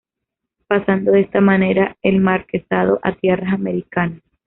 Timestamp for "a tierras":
3.03-3.53